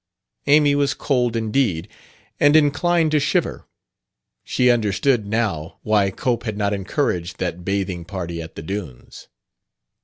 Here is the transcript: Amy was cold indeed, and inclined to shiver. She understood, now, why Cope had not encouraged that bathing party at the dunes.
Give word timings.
Amy 0.47 0.73
was 0.73 0.95
cold 0.95 1.35
indeed, 1.35 1.87
and 2.39 2.55
inclined 2.55 3.11
to 3.11 3.19
shiver. 3.19 3.67
She 4.43 4.71
understood, 4.71 5.27
now, 5.27 5.77
why 5.83 6.09
Cope 6.09 6.41
had 6.41 6.57
not 6.57 6.73
encouraged 6.73 7.37
that 7.37 7.63
bathing 7.63 8.03
party 8.03 8.41
at 8.41 8.55
the 8.55 8.63
dunes. 8.63 9.27